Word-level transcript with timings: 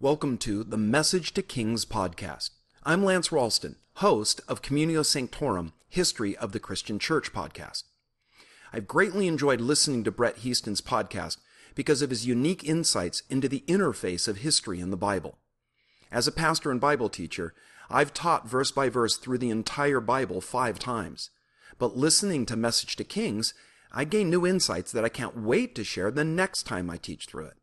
Welcome 0.00 0.38
to 0.38 0.62
the 0.62 0.76
Message 0.76 1.34
to 1.34 1.42
Kings 1.42 1.84
podcast. 1.84 2.50
I'm 2.84 3.04
Lance 3.04 3.32
Ralston, 3.32 3.74
host 3.94 4.40
of 4.46 4.62
Communio 4.62 5.04
Sanctorum 5.04 5.72
History 5.88 6.36
of 6.36 6.52
the 6.52 6.60
Christian 6.60 7.00
Church 7.00 7.32
podcast. 7.32 7.82
I've 8.72 8.86
greatly 8.86 9.26
enjoyed 9.26 9.60
listening 9.60 10.04
to 10.04 10.12
Brett 10.12 10.38
Heaston's 10.38 10.80
podcast 10.80 11.38
because 11.74 12.00
of 12.00 12.10
his 12.10 12.28
unique 12.28 12.62
insights 12.62 13.24
into 13.28 13.48
the 13.48 13.64
interface 13.66 14.28
of 14.28 14.36
history 14.36 14.78
and 14.78 14.92
the 14.92 14.96
Bible. 14.96 15.38
As 16.12 16.28
a 16.28 16.32
pastor 16.32 16.70
and 16.70 16.80
Bible 16.80 17.08
teacher, 17.08 17.52
I've 17.90 18.14
taught 18.14 18.48
verse 18.48 18.70
by 18.70 18.88
verse 18.88 19.16
through 19.16 19.38
the 19.38 19.50
entire 19.50 19.98
Bible 19.98 20.40
five 20.40 20.78
times. 20.78 21.30
But 21.76 21.96
listening 21.96 22.46
to 22.46 22.56
Message 22.56 22.94
to 22.94 23.02
Kings, 23.04 23.52
I 23.90 24.04
gain 24.04 24.30
new 24.30 24.46
insights 24.46 24.92
that 24.92 25.04
I 25.04 25.08
can't 25.08 25.42
wait 25.42 25.74
to 25.74 25.82
share 25.82 26.12
the 26.12 26.22
next 26.22 26.68
time 26.68 26.88
I 26.88 26.98
teach 26.98 27.26
through 27.26 27.46
it. 27.46 27.57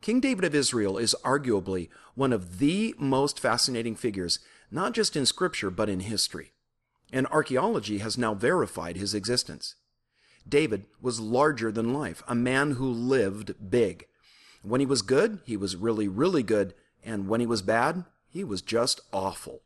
King 0.00 0.20
David 0.20 0.44
of 0.44 0.54
Israel 0.54 0.96
is 0.96 1.16
arguably 1.24 1.88
one 2.14 2.32
of 2.32 2.58
the 2.58 2.94
most 2.98 3.40
fascinating 3.40 3.96
figures, 3.96 4.38
not 4.70 4.92
just 4.92 5.16
in 5.16 5.26
scripture, 5.26 5.70
but 5.70 5.88
in 5.88 6.00
history. 6.00 6.52
And 7.12 7.26
archaeology 7.28 7.98
has 7.98 8.18
now 8.18 8.34
verified 8.34 8.96
his 8.96 9.14
existence. 9.14 9.74
David 10.48 10.86
was 11.00 11.20
larger 11.20 11.72
than 11.72 11.92
life, 11.92 12.22
a 12.28 12.34
man 12.34 12.72
who 12.72 12.90
lived 12.90 13.70
big. 13.70 14.06
When 14.62 14.80
he 14.80 14.86
was 14.86 15.02
good, 15.02 15.40
he 15.44 15.56
was 15.56 15.76
really, 15.76 16.08
really 16.08 16.42
good, 16.42 16.74
and 17.04 17.28
when 17.28 17.40
he 17.40 17.46
was 17.46 17.62
bad, 17.62 18.04
he 18.28 18.44
was 18.44 18.62
just 18.62 19.00
awful. 19.12 19.62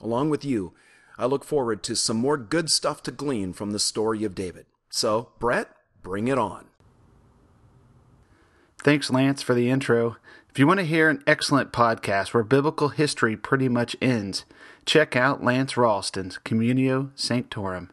Along 0.00 0.30
with 0.30 0.44
you, 0.44 0.74
I 1.18 1.26
look 1.26 1.44
forward 1.44 1.82
to 1.84 1.96
some 1.96 2.18
more 2.18 2.36
good 2.36 2.70
stuff 2.70 3.02
to 3.04 3.10
glean 3.10 3.52
from 3.52 3.70
the 3.70 3.78
story 3.78 4.24
of 4.24 4.34
David. 4.34 4.66
So, 4.90 5.30
Brett, 5.38 5.68
bring 6.02 6.28
it 6.28 6.38
on. 6.38 6.66
Thanks, 8.86 9.10
Lance, 9.10 9.42
for 9.42 9.52
the 9.52 9.68
intro. 9.68 10.16
If 10.48 10.60
you 10.60 10.66
want 10.68 10.78
to 10.78 10.86
hear 10.86 11.08
an 11.08 11.20
excellent 11.26 11.72
podcast 11.72 12.32
where 12.32 12.44
biblical 12.44 12.90
history 12.90 13.36
pretty 13.36 13.68
much 13.68 13.96
ends, 14.00 14.44
check 14.84 15.16
out 15.16 15.42
Lance 15.42 15.76
Ralston's 15.76 16.38
Communio 16.44 17.10
Sanctorum, 17.16 17.90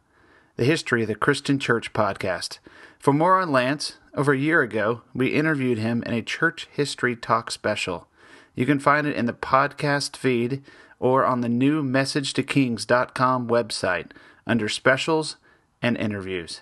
the 0.55 0.65
history 0.65 1.01
of 1.01 1.07
the 1.07 1.15
Christian 1.15 1.57
Church 1.57 1.93
podcast. 1.93 2.59
For 2.99 3.11
more 3.11 3.41
on 3.41 3.51
Lance, 3.51 3.97
over 4.13 4.33
a 4.33 4.37
year 4.37 4.61
ago, 4.61 5.01
we 5.15 5.29
interviewed 5.29 5.79
him 5.79 6.03
in 6.05 6.13
a 6.13 6.21
church 6.21 6.67
history 6.71 7.15
talk 7.15 7.49
special. 7.49 8.07
You 8.53 8.67
can 8.67 8.77
find 8.77 9.07
it 9.07 9.15
in 9.15 9.25
the 9.25 9.33
podcast 9.33 10.15
feed 10.15 10.61
or 10.99 11.25
on 11.25 11.41
the 11.41 11.49
new 11.49 11.81
MessageToKings.com 11.81 13.47
website 13.47 14.11
under 14.45 14.69
specials 14.69 15.37
and 15.81 15.97
interviews. 15.97 16.61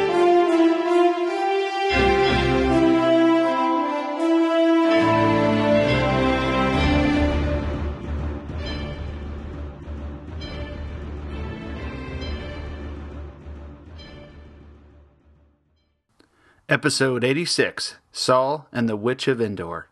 Episode 16.81 17.23
86 17.23 17.97
Saul 18.11 18.67
and 18.71 18.89
the 18.89 18.95
Witch 18.95 19.27
of 19.27 19.39
Endor. 19.39 19.87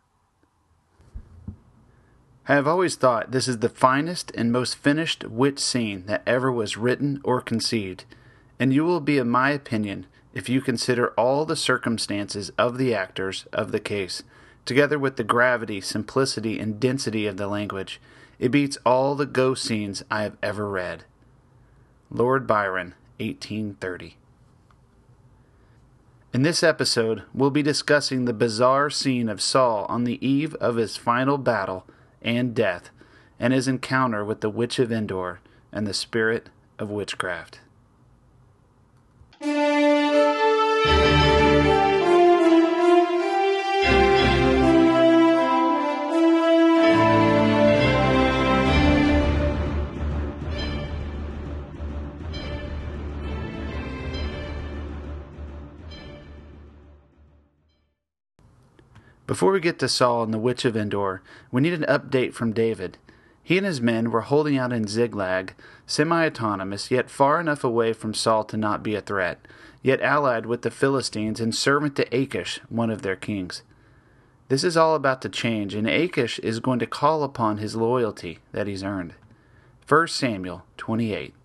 I 2.48 2.56
have 2.56 2.68
always 2.68 2.96
thought 2.96 3.30
this 3.30 3.48
is 3.48 3.60
the 3.60 3.70
finest 3.70 4.32
and 4.34 4.52
most 4.52 4.76
finished 4.76 5.24
witch 5.26 5.60
scene 5.60 6.08
that 6.08 6.24
ever 6.26 6.52
was 6.52 6.78
written 6.78 7.22
or 7.24 7.42
conceived, 7.42 8.06
and 8.60 8.74
you 8.74 8.84
will 8.84 9.02
be 9.02 9.20
of 9.20 9.28
my 9.28 9.52
opinion 9.52 10.08
if 10.34 10.50
you 10.50 10.62
consider 10.62 11.10
all 11.10 11.46
the 11.46 11.56
circumstances 11.56 12.52
of 12.58 12.80
the 12.80 12.96
actors 12.96 13.46
of 13.54 13.72
the 13.72 13.80
case, 13.80 14.24
together 14.66 14.98
with 14.98 15.16
the 15.16 15.24
gravity, 15.24 15.80
simplicity, 15.82 16.58
and 16.58 16.80
density 16.80 17.28
of 17.28 17.38
the 17.38 17.46
language. 17.48 18.02
It 18.40 18.50
beats 18.50 18.80
all 18.84 19.14
the 19.14 19.28
ghost 19.28 19.64
scenes 19.64 20.02
I 20.10 20.24
have 20.24 20.38
ever 20.42 20.68
read. 20.68 21.04
Lord 22.10 22.48
Byron, 22.48 22.96
1830. 23.20 24.16
In 26.32 26.44
this 26.44 26.62
episode, 26.62 27.24
we'll 27.34 27.50
be 27.50 27.64
discussing 27.64 28.26
the 28.26 28.34
bizarre 28.34 28.92
scene 28.92 29.30
of 29.30 29.42
Saul 29.42 29.88
on 29.90 30.04
the 30.04 30.24
eve 30.26 30.54
of 30.56 30.76
his 30.76 30.96
final 30.96 31.40
battle 31.40 31.88
and 32.22 32.54
death, 32.54 32.92
and 33.40 33.52
his 33.52 33.68
encounter 33.68 34.24
with 34.24 34.42
the 34.42 34.50
Witch 34.50 34.78
of 34.78 34.92
Endor 34.92 35.40
and 35.72 35.88
the 35.88 35.94
spirit 35.94 36.50
of 36.78 36.92
witchcraft. 36.92 37.62
Before 59.30 59.52
we 59.52 59.60
get 59.60 59.78
to 59.78 59.88
Saul 59.88 60.24
and 60.24 60.34
the 60.34 60.40
Witch 60.40 60.66
of 60.66 60.76
Endor, 60.76 61.22
we 61.52 61.62
need 61.62 61.74
an 61.74 61.86
update 61.88 62.34
from 62.34 62.52
David. 62.52 62.98
He 63.44 63.60
and 63.60 63.68
his 63.68 63.80
men 63.80 64.10
were 64.10 64.22
holding 64.22 64.58
out 64.58 64.74
in 64.74 64.88
Ziklag, 64.88 65.54
semi 65.86 66.26
autonomous, 66.26 66.90
yet 66.90 67.12
far 67.12 67.40
enough 67.40 67.64
away 67.64 67.94
from 67.94 68.16
Saul 68.16 68.44
to 68.46 68.58
not 68.58 68.82
be 68.82 68.96
a 68.96 69.02
threat, 69.02 69.48
yet 69.84 70.02
allied 70.02 70.48
with 70.48 70.64
the 70.64 70.72
Philistines 70.72 71.40
and 71.40 71.54
servant 71.54 71.96
to 71.98 72.12
Achish, 72.12 72.60
one 72.70 72.90
of 72.90 73.04
their 73.04 73.16
kings. 73.16 73.62
This 74.48 74.64
is 74.64 74.76
all 74.76 74.96
about 74.96 75.22
to 75.22 75.30
change, 75.30 75.76
and 75.76 75.88
Achish 75.88 76.40
is 76.40 76.60
going 76.60 76.80
to 76.80 76.88
call 76.88 77.22
upon 77.22 77.60
his 77.60 77.76
loyalty 77.76 78.40
that 78.52 78.66
he's 78.66 78.84
earned. 78.84 79.14
1 79.88 80.08
Samuel 80.08 80.64
28. 80.78 81.36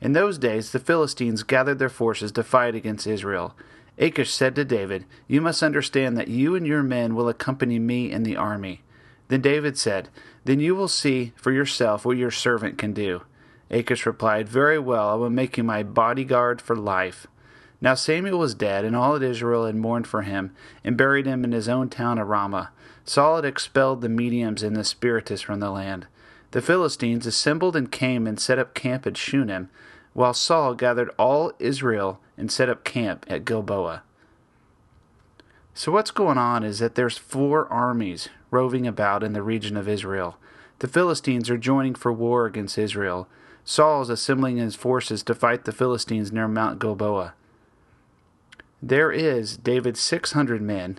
In 0.00 0.12
those 0.12 0.38
days, 0.38 0.70
the 0.70 0.78
Philistines 0.78 1.42
gathered 1.42 1.80
their 1.80 1.88
forces 1.88 2.30
to 2.30 2.44
fight 2.44 2.76
against 2.76 3.04
Israel. 3.04 3.56
Achish 3.98 4.32
said 4.32 4.54
to 4.56 4.64
David, 4.64 5.04
You 5.26 5.40
must 5.40 5.62
understand 5.62 6.16
that 6.16 6.28
you 6.28 6.54
and 6.54 6.66
your 6.66 6.82
men 6.82 7.14
will 7.14 7.28
accompany 7.28 7.78
me 7.78 8.10
in 8.10 8.22
the 8.22 8.36
army. 8.36 8.82
Then 9.28 9.40
David 9.40 9.78
said, 9.78 10.08
Then 10.44 10.60
you 10.60 10.74
will 10.74 10.88
see 10.88 11.32
for 11.36 11.52
yourself 11.52 12.04
what 12.04 12.16
your 12.16 12.30
servant 12.30 12.78
can 12.78 12.92
do. 12.92 13.22
Achish 13.70 14.06
replied, 14.06 14.48
Very 14.48 14.78
well, 14.78 15.08
I 15.08 15.14
will 15.14 15.30
make 15.30 15.56
you 15.56 15.64
my 15.64 15.82
bodyguard 15.82 16.60
for 16.60 16.76
life. 16.76 17.26
Now 17.80 17.94
Samuel 17.94 18.38
was 18.38 18.54
dead, 18.54 18.84
and 18.84 18.94
all 18.94 19.20
Israel 19.22 19.66
had 19.66 19.76
mourned 19.76 20.06
for 20.06 20.22
him, 20.22 20.54
and 20.84 20.96
buried 20.96 21.26
him 21.26 21.44
in 21.44 21.52
his 21.52 21.68
own 21.68 21.88
town 21.88 22.18
of 22.18 22.28
Ramah. 22.28 22.70
Saul 23.04 23.36
had 23.36 23.44
expelled 23.44 24.00
the 24.00 24.08
mediums 24.08 24.62
and 24.62 24.76
the 24.76 24.84
spiritists 24.84 25.42
from 25.42 25.60
the 25.60 25.70
land. 25.70 26.06
The 26.52 26.62
Philistines 26.62 27.26
assembled 27.26 27.76
and 27.76 27.90
came 27.90 28.26
and 28.26 28.40
set 28.40 28.58
up 28.58 28.74
camp 28.74 29.06
at 29.06 29.16
Shunem, 29.16 29.68
while 30.16 30.32
Saul 30.32 30.72
gathered 30.72 31.10
all 31.18 31.52
Israel 31.58 32.18
and 32.38 32.50
set 32.50 32.70
up 32.70 32.84
camp 32.84 33.26
at 33.28 33.44
Gilboa. 33.44 34.02
So, 35.74 35.92
what's 35.92 36.10
going 36.10 36.38
on 36.38 36.64
is 36.64 36.78
that 36.78 36.94
there's 36.94 37.18
four 37.18 37.70
armies 37.70 38.30
roving 38.50 38.86
about 38.86 39.22
in 39.22 39.34
the 39.34 39.42
region 39.42 39.76
of 39.76 39.86
Israel. 39.86 40.38
The 40.78 40.88
Philistines 40.88 41.50
are 41.50 41.58
joining 41.58 41.94
for 41.94 42.14
war 42.14 42.46
against 42.46 42.78
Israel. 42.78 43.28
Saul 43.62 44.00
is 44.00 44.08
assembling 44.08 44.56
his 44.56 44.74
forces 44.74 45.22
to 45.24 45.34
fight 45.34 45.66
the 45.66 45.72
Philistines 45.72 46.32
near 46.32 46.48
Mount 46.48 46.78
Gilboa. 46.78 47.34
There 48.80 49.12
is 49.12 49.58
David's 49.58 50.00
600 50.00 50.62
men, 50.62 50.98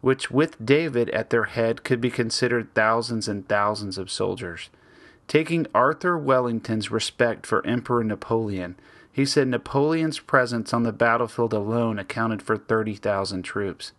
which 0.00 0.30
with 0.30 0.64
David 0.64 1.10
at 1.10 1.28
their 1.28 1.44
head 1.44 1.84
could 1.84 2.00
be 2.00 2.10
considered 2.10 2.72
thousands 2.72 3.28
and 3.28 3.46
thousands 3.46 3.98
of 3.98 4.10
soldiers. 4.10 4.70
Taking 5.28 5.66
Arthur 5.74 6.16
Wellington's 6.16 6.90
respect 6.90 7.46
for 7.46 7.66
Emperor 7.66 8.04
Napoleon, 8.04 8.76
he 9.10 9.24
said 9.24 9.48
Napoleon's 9.48 10.20
presence 10.20 10.72
on 10.72 10.84
the 10.84 10.92
battlefield 10.92 11.52
alone 11.52 11.98
accounted 11.98 12.42
for 12.42 12.56
30,000 12.56 13.42
troops. 13.42 13.92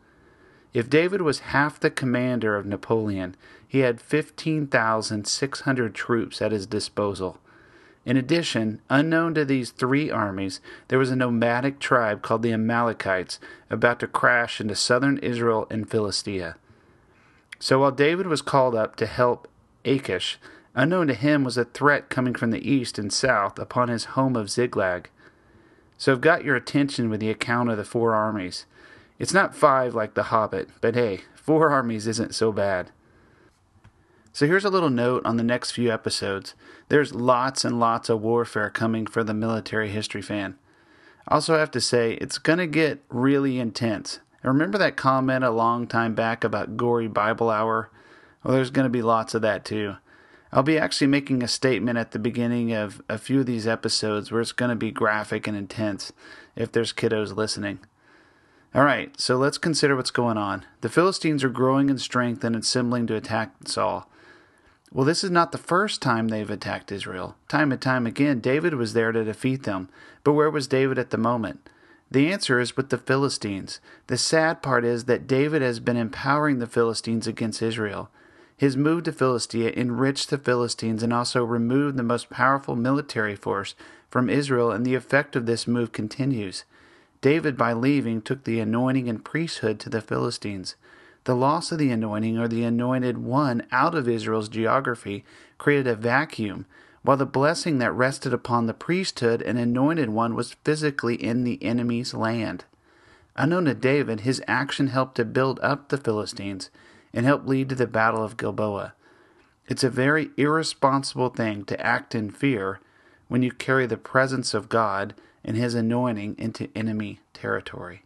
If 0.74 0.90
David 0.90 1.22
was 1.22 1.40
half 1.40 1.80
the 1.80 1.90
commander 1.90 2.56
of 2.56 2.66
Napoleon, 2.66 3.36
he 3.68 3.80
had 3.80 4.00
15,600 4.00 5.96
troops 5.96 6.42
at 6.42 6.52
his 6.52 6.66
disposal. 6.66 7.40
In 8.06 8.16
addition, 8.16 8.80
unknown 8.90 9.34
to 9.34 9.44
these 9.44 9.72
three 9.72 10.10
armies, 10.10 10.62
there 10.88 11.00
was 11.00 11.12
a 11.12 11.16
nomadic 11.16 11.80
tribe 11.80 12.22
called 12.22 12.42
the 12.42 12.54
Amalekites 12.54 13.38
about 13.70 14.00
to 14.00 14.08
crash 14.08 14.62
into 14.62 14.76
southern 14.76 15.18
Israel 15.18 15.68
and 15.70 15.90
Philistia. 15.90 16.56
So 17.60 17.80
while 17.82 17.92
David 17.92 18.28
was 18.28 18.42
called 18.42 18.76
up 18.76 18.96
to 18.98 19.08
help 19.08 19.50
Achish, 19.84 20.40
Unknown 20.78 21.08
to 21.08 21.16
him 21.16 21.44
was 21.44 21.58
a 21.58 21.66
threat 21.66 22.08
coming 22.08 22.36
from 22.36 22.52
the 22.52 22.70
east 22.70 23.00
and 23.00 23.12
south 23.12 23.58
upon 23.58 23.90
his 23.90 24.06
home 24.14 24.36
of 24.36 24.52
Ziklag. 24.52 25.10
So 25.98 26.12
I've 26.12 26.22
got 26.22 26.46
your 26.46 26.56
attention 26.56 27.10
with 27.10 27.20
the 27.20 27.32
account 27.32 27.72
of 27.72 27.78
the 27.78 27.84
four 27.84 28.14
armies. 28.14 28.68
It's 29.18 29.34
not 29.34 29.56
five 29.56 29.96
like 29.96 30.14
the 30.14 30.24
Hobbit, 30.24 30.70
but 30.80 30.94
hey, 30.94 31.22
four 31.34 31.72
armies 31.72 32.06
isn't 32.06 32.36
so 32.36 32.52
bad. 32.52 32.92
So 34.32 34.46
here's 34.46 34.66
a 34.66 34.70
little 34.70 34.92
note 34.92 35.26
on 35.26 35.38
the 35.38 35.44
next 35.44 35.72
few 35.72 35.92
episodes. 35.92 36.54
There's 36.90 37.16
lots 37.16 37.66
and 37.66 37.80
lots 37.80 38.08
of 38.08 38.22
warfare 38.22 38.70
coming 38.70 39.08
for 39.08 39.24
the 39.24 39.34
military 39.34 39.90
history 39.90 40.22
fan. 40.22 40.60
Also, 41.28 41.56
I 41.56 41.60
have 41.60 41.72
to 41.72 41.82
say, 41.82 42.14
it's 42.22 42.38
going 42.38 42.60
to 42.60 42.68
get 42.68 43.04
really 43.10 43.58
intense. 43.58 44.20
Remember 44.44 44.78
that 44.78 44.96
comment 44.96 45.44
a 45.44 45.50
long 45.50 45.88
time 45.88 46.14
back 46.14 46.44
about 46.44 46.78
gory 46.78 47.08
Bible 47.08 47.50
hour? 47.50 47.90
Well, 48.44 48.54
there's 48.54 48.70
going 48.70 48.86
to 48.86 48.90
be 48.90 49.02
lots 49.02 49.34
of 49.34 49.42
that 49.42 49.66
too. 49.66 49.96
I'll 50.52 50.64
be 50.64 50.78
actually 50.78 51.08
making 51.08 51.44
a 51.44 51.48
statement 51.48 51.98
at 51.98 52.12
the 52.12 52.20
beginning 52.20 52.74
of 52.74 53.02
a 53.10 53.18
few 53.18 53.42
of 53.42 53.46
these 53.46 53.68
episodes 53.68 54.32
where 54.32 54.42
it's 54.42 54.52
going 54.52 54.70
to 54.70 54.76
be 54.76 54.92
graphic 54.92 55.48
and 55.48 55.58
intense 55.58 56.14
if 56.56 56.72
there's 56.72 56.94
kiddos 56.94 57.36
listening. 57.36 57.80
All 58.74 58.84
right, 58.84 59.20
so 59.20 59.38
let's 59.38 59.58
consider 59.58 59.96
what's 59.96 60.12
going 60.12 60.38
on. 60.38 60.66
The 60.82 60.90
Philistines 60.90 61.44
are 61.44 61.50
growing 61.50 61.90
in 61.90 61.98
strength 61.98 62.44
and 62.44 62.56
assembling 62.56 63.08
to 63.08 63.16
attack 63.16 63.52
Saul. 63.66 64.10
Well, 64.92 65.06
this 65.06 65.24
is 65.24 65.32
not 65.32 65.52
the 65.52 65.58
first 65.58 66.02
time 66.02 66.28
they've 66.28 66.50
attacked 66.50 66.92
Israel. 66.92 67.36
Time 67.50 67.72
and 67.72 67.82
time 67.82 68.08
again, 68.08 68.40
David 68.40 68.74
was 68.76 68.94
there 68.94 69.12
to 69.12 69.24
defeat 69.24 69.64
them. 69.64 69.90
But 70.24 70.34
where 70.34 70.50
was 70.50 70.68
David 70.68 70.98
at 70.98 71.10
the 71.10 71.18
moment? 71.18 71.70
The 72.10 72.32
answer 72.32 72.60
is 72.60 72.78
with 72.78 72.90
the 72.90 72.98
Philistines. 72.98 73.82
The 74.08 74.18
sad 74.18 74.62
part 74.62 74.86
is 74.86 75.06
that 75.06 75.28
David 75.28 75.62
has 75.62 75.82
been 75.82 75.98
empowering 75.98 76.60
the 76.60 76.68
Philistines 76.68 77.28
against 77.28 77.62
Israel. 77.62 78.10
His 78.58 78.76
move 78.76 79.04
to 79.04 79.12
Philistia 79.12 79.72
enriched 79.78 80.32
the 80.32 80.38
Philistines 80.40 81.04
and 81.04 81.14
also 81.14 81.44
removed 81.44 81.96
the 81.96 82.02
most 82.04 82.32
powerful 82.32 82.76
military 82.76 83.36
force 83.36 83.76
from 84.10 84.32
Israel, 84.32 84.72
and 84.72 84.84
the 84.84 84.96
effect 84.96 85.36
of 85.36 85.46
this 85.46 85.68
move 85.68 85.92
continues. 85.92 86.64
David, 87.22 87.56
by 87.56 87.74
leaving, 87.74 88.20
took 88.20 88.46
the 88.46 88.60
anointing 88.60 89.08
and 89.08 89.24
priesthood 89.24 89.80
to 89.82 89.92
the 89.92 90.02
Philistines. 90.02 90.76
The 91.26 91.36
loss 91.36 91.72
of 91.72 91.78
the 91.78 91.92
anointing 91.92 92.40
or 92.40 92.48
the 92.48 92.64
anointed 92.64 93.20
one 93.20 93.62
out 93.72 93.94
of 93.94 94.10
Israel's 94.10 94.50
geography 94.50 95.24
created 95.60 95.86
a 95.88 95.96
vacuum, 95.96 96.66
while 97.04 97.18
the 97.18 97.28
blessing 97.28 97.78
that 97.78 97.92
rested 97.92 98.34
upon 98.34 98.66
the 98.66 98.74
priesthood 98.74 99.44
and 99.44 99.60
anointed 99.60 100.10
one 100.10 100.34
was 100.34 100.56
physically 100.64 101.16
in 101.16 101.44
the 101.44 101.64
enemy's 101.64 102.16
land. 102.16 102.66
Unknown 103.36 103.66
to 103.66 103.76
David, 103.76 104.22
his 104.22 104.42
action 104.48 104.88
helped 104.88 105.14
to 105.16 105.26
build 105.26 105.60
up 105.62 105.90
the 105.90 105.98
Philistines 105.98 106.72
and 107.14 107.26
helped 107.26 107.48
lead 107.48 107.70
to 107.70 107.76
the 107.76 107.88
Battle 107.88 108.24
of 108.24 108.38
Gilboa. 108.38 108.94
It's 109.68 109.84
a 109.84 109.90
very 109.90 110.30
irresponsible 110.38 111.30
thing 111.30 111.66
to 111.66 111.80
act 111.86 112.16
in 112.16 112.32
fear 112.32 112.80
when 113.28 113.44
you 113.44 113.52
carry 113.52 113.86
the 113.86 113.98
presence 113.98 114.54
of 114.54 114.70
God 114.70 115.14
and 115.44 115.58
his 115.58 115.76
anointing 115.76 116.36
into 116.38 116.70
enemy 116.76 117.20
territory. 117.34 118.04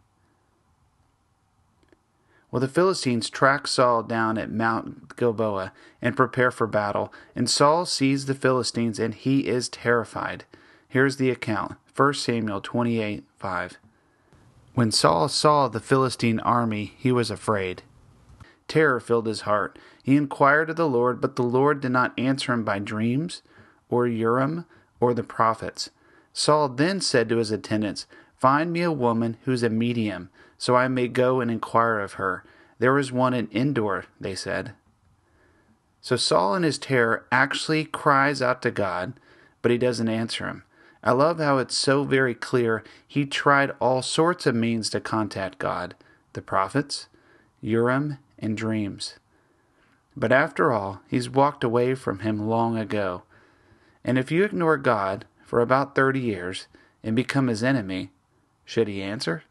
Well, 2.50 2.60
the 2.60 2.68
Philistines 2.68 3.30
track 3.30 3.66
Saul 3.66 4.02
down 4.02 4.36
at 4.36 4.50
Mount 4.50 5.16
Gilboa 5.16 5.72
and 6.02 6.16
prepare 6.16 6.50
for 6.50 6.66
battle, 6.66 7.12
and 7.34 7.48
Saul 7.48 7.86
sees 7.86 8.26
the 8.26 8.34
Philistines 8.34 8.98
and 8.98 9.14
he 9.14 9.46
is 9.48 9.70
terrified. 9.70 10.44
Here's 10.86 11.16
the 11.16 11.30
account 11.30 11.76
1 11.96 12.14
Samuel 12.14 12.60
28 12.60 13.24
5. 13.38 13.78
When 14.74 14.90
Saul 14.90 15.28
saw 15.28 15.68
the 15.68 15.80
Philistine 15.80 16.40
army, 16.40 16.94
he 16.98 17.10
was 17.10 17.30
afraid. 17.30 17.82
Terror 18.72 19.00
filled 19.00 19.26
his 19.26 19.42
heart. 19.42 19.78
He 20.02 20.16
inquired 20.16 20.70
of 20.70 20.76
the 20.76 20.88
Lord, 20.88 21.20
but 21.20 21.36
the 21.36 21.42
Lord 21.42 21.82
did 21.82 21.92
not 21.92 22.18
answer 22.18 22.54
him 22.54 22.64
by 22.64 22.78
dreams, 22.78 23.42
or 23.90 24.06
Urim, 24.06 24.64
or 24.98 25.12
the 25.12 25.22
prophets. 25.22 25.90
Saul 26.32 26.70
then 26.70 27.02
said 27.02 27.28
to 27.28 27.36
his 27.36 27.50
attendants, 27.50 28.06
Find 28.34 28.72
me 28.72 28.80
a 28.80 28.90
woman 28.90 29.36
who's 29.44 29.62
a 29.62 29.68
medium 29.68 30.30
so 30.56 30.74
I 30.74 30.88
may 30.88 31.06
go 31.06 31.42
and 31.42 31.50
inquire 31.50 32.00
of 32.00 32.14
her. 32.14 32.44
There 32.78 32.98
is 32.98 33.12
one 33.12 33.34
in 33.34 33.50
Endor, 33.52 34.06
they 34.18 34.34
said. 34.34 34.72
So 36.00 36.16
Saul, 36.16 36.54
in 36.54 36.62
his 36.62 36.78
terror, 36.78 37.26
actually 37.30 37.84
cries 37.84 38.40
out 38.40 38.62
to 38.62 38.70
God, 38.70 39.12
but 39.60 39.70
he 39.70 39.76
doesn't 39.76 40.08
answer 40.08 40.46
him. 40.46 40.62
I 41.04 41.12
love 41.12 41.38
how 41.38 41.58
it's 41.58 41.76
so 41.76 42.04
very 42.04 42.34
clear 42.34 42.82
he 43.06 43.26
tried 43.26 43.72
all 43.82 44.00
sorts 44.00 44.46
of 44.46 44.54
means 44.54 44.88
to 44.90 45.00
contact 45.00 45.58
God 45.58 45.94
the 46.32 46.40
prophets, 46.40 47.08
Urim, 47.62 48.18
and 48.38 48.56
dreams. 48.56 49.14
But 50.14 50.32
after 50.32 50.70
all, 50.70 51.00
he's 51.08 51.30
walked 51.30 51.64
away 51.64 51.94
from 51.94 52.18
him 52.18 52.48
long 52.48 52.76
ago. 52.76 53.22
And 54.04 54.18
if 54.18 54.30
you 54.30 54.44
ignore 54.44 54.76
God 54.76 55.24
for 55.44 55.60
about 55.60 55.94
30 55.94 56.20
years 56.20 56.66
and 57.02 57.16
become 57.16 57.46
his 57.46 57.62
enemy, 57.62 58.10
should 58.64 58.88
he 58.88 59.02
answer? 59.02 59.44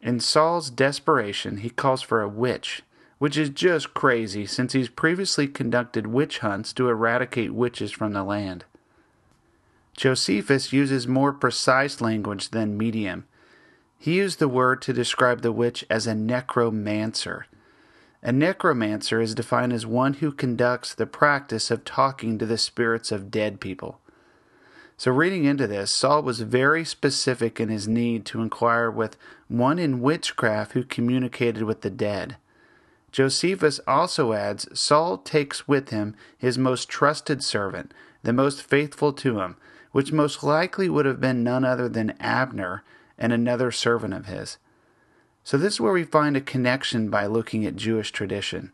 In 0.00 0.20
Saul's 0.20 0.70
desperation, 0.70 1.58
he 1.58 1.68
calls 1.68 2.00
for 2.00 2.22
a 2.22 2.28
witch, 2.28 2.82
which 3.18 3.36
is 3.36 3.50
just 3.50 3.92
crazy 3.92 4.46
since 4.46 4.72
he's 4.72 4.88
previously 4.88 5.46
conducted 5.46 6.06
witch 6.06 6.38
hunts 6.38 6.72
to 6.72 6.88
eradicate 6.88 7.52
witches 7.52 7.92
from 7.92 8.14
the 8.14 8.24
land. 8.24 8.64
Josephus 9.94 10.72
uses 10.72 11.06
more 11.06 11.32
precise 11.32 12.00
language 12.00 12.50
than 12.50 12.78
medium. 12.78 13.26
He 14.02 14.14
used 14.14 14.38
the 14.38 14.48
word 14.48 14.80
to 14.82 14.94
describe 14.94 15.42
the 15.42 15.52
witch 15.52 15.84
as 15.90 16.06
a 16.06 16.14
necromancer. 16.14 17.44
A 18.22 18.32
necromancer 18.32 19.20
is 19.20 19.34
defined 19.34 19.74
as 19.74 19.84
one 19.84 20.14
who 20.14 20.32
conducts 20.32 20.94
the 20.94 21.04
practice 21.04 21.70
of 21.70 21.84
talking 21.84 22.38
to 22.38 22.46
the 22.46 22.56
spirits 22.56 23.12
of 23.12 23.30
dead 23.30 23.60
people. 23.60 24.00
So, 24.96 25.12
reading 25.12 25.44
into 25.44 25.66
this, 25.66 25.90
Saul 25.90 26.22
was 26.22 26.40
very 26.40 26.82
specific 26.82 27.60
in 27.60 27.68
his 27.68 27.86
need 27.86 28.24
to 28.26 28.40
inquire 28.40 28.90
with 28.90 29.18
one 29.48 29.78
in 29.78 30.00
witchcraft 30.00 30.72
who 30.72 30.82
communicated 30.82 31.64
with 31.64 31.82
the 31.82 31.90
dead. 31.90 32.38
Josephus 33.12 33.80
also 33.86 34.32
adds 34.32 34.66
Saul 34.78 35.18
takes 35.18 35.68
with 35.68 35.90
him 35.90 36.14
his 36.38 36.56
most 36.56 36.88
trusted 36.88 37.44
servant, 37.44 37.92
the 38.22 38.32
most 38.32 38.62
faithful 38.62 39.12
to 39.12 39.40
him, 39.40 39.56
which 39.92 40.10
most 40.10 40.42
likely 40.42 40.88
would 40.88 41.04
have 41.04 41.20
been 41.20 41.44
none 41.44 41.66
other 41.66 41.88
than 41.88 42.16
Abner 42.18 42.82
and 43.20 43.32
another 43.32 43.70
servant 43.70 44.14
of 44.14 44.26
his. 44.26 44.58
So, 45.44 45.56
this 45.56 45.74
is 45.74 45.80
where 45.80 45.92
we 45.92 46.04
find 46.04 46.36
a 46.36 46.40
connection 46.40 47.10
by 47.10 47.26
looking 47.26 47.64
at 47.64 47.76
Jewish 47.76 48.10
tradition. 48.10 48.72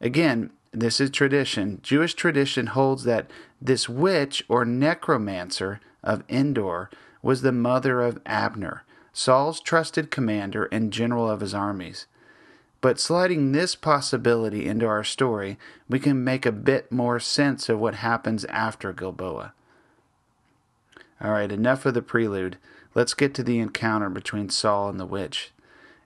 Again, 0.00 0.50
this 0.72 1.00
is 1.00 1.10
tradition. 1.10 1.80
Jewish 1.82 2.14
tradition 2.14 2.68
holds 2.68 3.04
that 3.04 3.30
this 3.60 3.88
witch 3.88 4.44
or 4.48 4.64
necromancer 4.64 5.80
of 6.04 6.22
Endor 6.28 6.90
was 7.22 7.42
the 7.42 7.52
mother 7.52 8.02
of 8.02 8.20
Abner, 8.26 8.84
Saul's 9.12 9.60
trusted 9.60 10.10
commander 10.10 10.66
and 10.66 10.92
general 10.92 11.30
of 11.30 11.40
his 11.40 11.54
armies. 11.54 12.06
But 12.80 13.00
sliding 13.00 13.52
this 13.52 13.74
possibility 13.74 14.66
into 14.66 14.86
our 14.86 15.02
story, 15.02 15.58
we 15.88 15.98
can 15.98 16.22
make 16.22 16.44
a 16.44 16.52
bit 16.52 16.92
more 16.92 17.18
sense 17.18 17.68
of 17.68 17.80
what 17.80 17.96
happens 17.96 18.44
after 18.44 18.92
Gilboa. 18.92 19.54
All 21.20 21.30
right, 21.30 21.50
enough 21.50 21.86
of 21.86 21.94
the 21.94 22.02
prelude. 22.02 22.58
Let's 22.96 23.12
get 23.12 23.34
to 23.34 23.42
the 23.42 23.58
encounter 23.58 24.08
between 24.08 24.48
Saul 24.48 24.88
and 24.88 24.98
the 24.98 25.04
witch. 25.04 25.52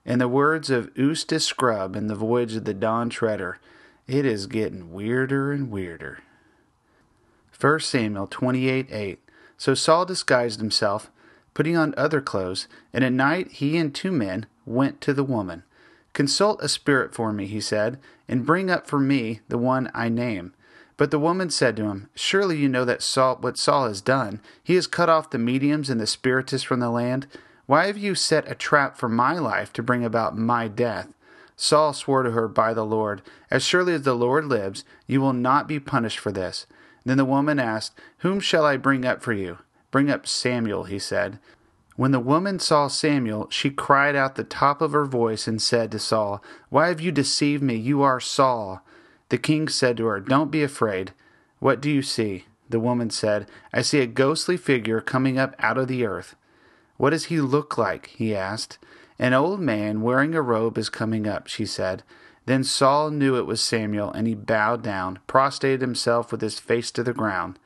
In 0.03 0.19
the 0.19 0.27
words 0.27 0.69
of 0.69 0.91
Eustace 0.93 1.45
Scrubb 1.45 1.95
in 1.95 2.07
The 2.07 2.15
Voyage 2.15 2.53
of 2.57 2.65
the 2.65 2.73
Dawn 2.73 3.09
Treader, 3.09 3.59
it 4.07 4.25
is 4.25 4.45
getting 4.45 4.91
weirder 4.91 5.53
and 5.53 5.71
weirder. 5.71 6.19
1 7.57 7.79
Samuel 7.79 8.27
28 8.27 8.91
8. 8.91 9.19
So 9.55 9.73
Saul 9.73 10.03
disguised 10.05 10.59
himself, 10.59 11.09
putting 11.53 11.77
on 11.77 11.93
other 11.95 12.19
clothes, 12.19 12.67
and 12.91 13.05
at 13.05 13.13
night 13.13 13.51
he 13.51 13.77
and 13.77 13.95
two 13.95 14.11
men 14.11 14.45
went 14.65 14.99
to 14.99 15.13
the 15.13 15.23
woman. 15.23 15.63
Consult 16.11 16.61
a 16.61 16.67
spirit 16.67 17.15
for 17.15 17.31
me, 17.31 17.47
he 17.47 17.61
said, 17.61 17.99
and 18.27 18.45
bring 18.45 18.69
up 18.69 18.85
for 18.85 18.99
me 18.99 19.39
the 19.47 19.57
one 19.57 19.89
I 19.93 20.09
name. 20.09 20.53
But 20.97 21.11
the 21.11 21.19
woman 21.19 21.49
said 21.49 21.75
to 21.77 21.85
him, 21.85 22.09
Surely 22.15 22.57
you 22.57 22.69
know 22.69 22.85
that 22.85 23.01
Saul, 23.01 23.37
what 23.37 23.57
Saul 23.57 23.87
has 23.87 24.01
done. 24.01 24.41
He 24.63 24.75
has 24.75 24.87
cut 24.87 25.09
off 25.09 25.29
the 25.29 25.37
mediums 25.37 25.89
and 25.89 25.99
the 25.99 26.07
spiritists 26.07 26.63
from 26.63 26.79
the 26.79 26.89
land. 26.89 27.27
Why 27.65 27.87
have 27.87 27.97
you 27.97 28.15
set 28.15 28.49
a 28.51 28.55
trap 28.55 28.97
for 28.97 29.09
my 29.09 29.33
life 29.33 29.71
to 29.73 29.83
bring 29.83 30.03
about 30.03 30.37
my 30.37 30.67
death? 30.67 31.13
Saul 31.55 31.93
swore 31.93 32.23
to 32.23 32.31
her 32.31 32.47
by 32.47 32.73
the 32.73 32.85
Lord, 32.85 33.21
As 33.49 33.63
surely 33.63 33.93
as 33.93 34.01
the 34.01 34.15
Lord 34.15 34.45
lives, 34.45 34.83
you 35.07 35.21
will 35.21 35.33
not 35.33 35.67
be 35.67 35.79
punished 35.79 36.19
for 36.19 36.31
this. 36.31 36.65
Then 37.05 37.17
the 37.17 37.25
woman 37.25 37.59
asked, 37.59 37.97
Whom 38.19 38.39
shall 38.39 38.65
I 38.65 38.77
bring 38.77 39.05
up 39.05 39.21
for 39.21 39.33
you? 39.33 39.59
Bring 39.91 40.09
up 40.09 40.27
Samuel, 40.27 40.85
he 40.85 40.99
said. 40.99 41.39
When 41.95 42.11
the 42.11 42.19
woman 42.19 42.59
saw 42.59 42.87
Samuel, 42.87 43.47
she 43.49 43.69
cried 43.69 44.15
out 44.15 44.35
the 44.35 44.43
top 44.43 44.81
of 44.81 44.93
her 44.93 45.05
voice 45.05 45.47
and 45.47 45.61
said 45.61 45.91
to 45.91 45.99
Saul, 45.99 46.43
Why 46.69 46.87
have 46.87 47.01
you 47.01 47.11
deceived 47.11 47.61
me? 47.61 47.75
You 47.75 48.01
are 48.01 48.19
Saul. 48.19 48.83
The 49.31 49.37
king 49.37 49.69
said 49.69 49.95
to 49.95 50.07
her, 50.07 50.19
Don't 50.19 50.51
be 50.51 50.61
afraid. 50.61 51.13
What 51.59 51.79
do 51.79 51.89
you 51.89 52.01
see? 52.01 52.47
The 52.69 52.81
woman 52.81 53.09
said, 53.09 53.47
I 53.71 53.81
see 53.81 54.01
a 54.01 54.05
ghostly 54.05 54.57
figure 54.57 54.99
coming 54.99 55.39
up 55.39 55.55
out 55.57 55.77
of 55.77 55.87
the 55.87 56.05
earth. 56.05 56.35
What 56.97 57.11
does 57.11 57.27
he 57.27 57.39
look 57.39 57.77
like? 57.77 58.07
he 58.07 58.35
asked. 58.35 58.77
An 59.17 59.33
old 59.33 59.61
man 59.61 60.01
wearing 60.01 60.35
a 60.35 60.41
robe 60.41 60.77
is 60.77 60.89
coming 60.89 61.29
up, 61.29 61.47
she 61.47 61.65
said. 61.65 62.03
Then 62.45 62.65
Saul 62.65 63.09
knew 63.09 63.37
it 63.37 63.45
was 63.45 63.61
Samuel, 63.61 64.11
and 64.11 64.27
he 64.27 64.35
bowed 64.35 64.83
down, 64.83 65.19
prostrated 65.27 65.79
himself 65.79 66.33
with 66.33 66.41
his 66.41 66.59
face 66.59 66.91
to 66.91 67.01
the 67.01 67.13
ground. 67.13 67.57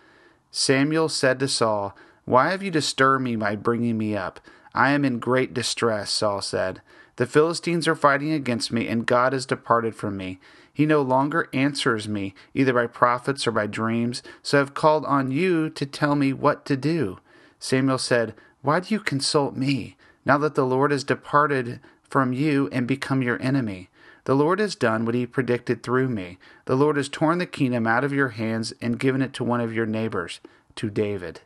Samuel 0.52 1.10
said 1.10 1.40
to 1.40 1.48
Saul, 1.48 1.98
Why 2.26 2.52
have 2.52 2.62
you 2.62 2.70
disturbed 2.70 3.24
me 3.24 3.38
by 3.38 3.56
bringing 3.56 3.98
me 3.98 4.16
up? 4.16 4.40
I 4.76 4.92
am 4.92 5.04
in 5.04 5.18
great 5.18 5.52
distress, 5.52 6.12
Saul 6.12 6.44
said. 6.44 6.84
The 7.18 7.26
Philistines 7.26 7.88
are 7.88 7.96
fighting 7.96 8.32
against 8.32 8.72
me, 8.72 8.88
and 8.88 9.06
God 9.06 9.34
has 9.34 9.46
departed 9.46 9.96
from 9.96 10.18
me. 10.18 10.40
He 10.74 10.86
no 10.86 11.02
longer 11.02 11.50
answers 11.54 12.10
me, 12.10 12.34
either 12.54 12.74
by 12.74 12.88
prophets 12.88 13.48
or 13.48 13.52
by 13.52 13.68
dreams, 13.68 14.22
so 14.44 14.58
I 14.58 14.60
have 14.60 14.74
called 14.74 15.06
on 15.06 15.32
you 15.32 15.70
to 15.70 15.86
tell 15.86 16.16
me 16.16 16.34
what 16.34 16.66
to 16.66 16.76
do. 16.76 17.20
Samuel 17.58 17.98
said, 17.98 18.36
Why 18.62 18.82
do 18.82 18.94
you 18.94 19.00
consult 19.00 19.56
me, 19.56 19.96
now 20.26 20.38
that 20.40 20.56
the 20.56 20.66
Lord 20.66 20.92
has 20.92 21.06
departed 21.06 21.80
from 22.04 22.34
you 22.34 22.68
and 22.74 22.86
become 22.86 23.22
your 23.22 23.42
enemy? 23.42 23.90
The 24.26 24.36
Lord 24.36 24.60
has 24.60 24.76
done 24.76 25.06
what 25.06 25.16
he 25.16 25.26
predicted 25.26 25.84
through 25.84 26.10
me. 26.10 26.38
The 26.66 26.76
Lord 26.76 26.98
has 26.98 27.08
torn 27.08 27.38
the 27.38 27.46
kingdom 27.46 27.88
out 27.88 28.04
of 28.04 28.12
your 28.12 28.30
hands 28.30 28.74
and 28.82 29.00
given 29.00 29.22
it 29.22 29.34
to 29.34 29.44
one 29.44 29.62
of 29.62 29.74
your 29.74 29.86
neighbors, 29.86 30.42
to 30.76 30.90
David. 30.90 31.42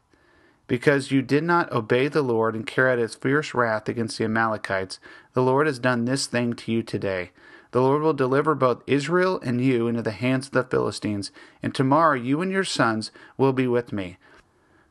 Because 0.70 1.10
you 1.10 1.24
did 1.24 1.44
not 1.44 1.72
obey 1.72 2.08
the 2.08 2.22
Lord 2.22 2.54
and 2.54 2.66
carry 2.66 2.92
out 2.92 3.00
his 3.00 3.16
fierce 3.16 3.56
wrath 3.56 3.90
against 3.90 4.20
the 4.20 4.26
Amalekites, 4.26 5.00
the 5.34 5.42
Lord 5.42 5.66
has 5.66 5.80
done 5.80 6.06
this 6.06 6.28
thing 6.28 6.54
to 6.54 6.72
you 6.72 6.84
today. 6.84 7.32
The 7.72 7.82
Lord 7.82 8.04
will 8.04 8.14
deliver 8.14 8.54
both 8.54 8.84
Israel 8.86 9.40
and 9.44 9.60
you 9.60 9.88
into 9.88 10.04
the 10.04 10.12
hands 10.12 10.46
of 10.46 10.52
the 10.54 10.64
Philistines, 10.64 11.32
and 11.64 11.74
tomorrow 11.74 12.16
you 12.16 12.40
and 12.42 12.52
your 12.52 12.64
sons 12.64 13.10
will 13.36 13.52
be 13.52 13.66
with 13.66 13.92
me. 13.92 14.18